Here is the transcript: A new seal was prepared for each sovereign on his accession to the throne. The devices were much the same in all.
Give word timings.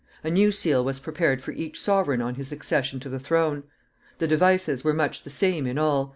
A 0.23 0.31
new 0.31 0.51
seal 0.51 0.83
was 0.83 0.99
prepared 0.99 1.43
for 1.43 1.51
each 1.51 1.79
sovereign 1.79 2.23
on 2.23 2.33
his 2.33 2.51
accession 2.51 2.99
to 3.01 3.07
the 3.07 3.19
throne. 3.19 3.61
The 4.17 4.27
devices 4.27 4.83
were 4.83 4.95
much 4.95 5.21
the 5.21 5.29
same 5.29 5.67
in 5.67 5.77
all. 5.77 6.09